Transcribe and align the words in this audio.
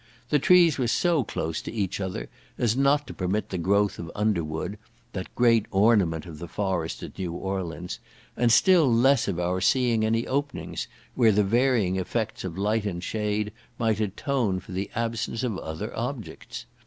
The 0.29 0.39
trees 0.39 0.79
were 0.79 0.87
so 0.87 1.23
close 1.23 1.61
to 1.61 1.71
each 1.71 2.01
other 2.01 2.27
as 2.57 2.75
not 2.75 3.05
to 3.05 3.13
permit 3.13 3.49
the 3.49 3.59
growth 3.59 3.99
of 3.99 4.09
underwood, 4.15 4.79
the 5.13 5.27
great 5.35 5.67
ornament 5.69 6.25
of 6.25 6.39
the 6.39 6.47
forest 6.47 7.03
at 7.03 7.19
New 7.19 7.33
Orleans, 7.33 7.99
and 8.35 8.51
still 8.51 8.91
less 8.91 9.27
of 9.27 9.39
our 9.39 9.61
seeing 9.61 10.03
any 10.03 10.25
openings, 10.25 10.87
where 11.13 11.31
the 11.31 11.43
varying 11.43 11.97
effects 11.97 12.43
of 12.43 12.57
light 12.57 12.87
and 12.87 13.03
shade 13.03 13.53
might 13.77 13.99
atone 13.99 14.59
for 14.59 14.71
the 14.71 14.89
absence 14.95 15.43
of 15.43 15.55
other 15.59 15.95
objects. 15.95 16.65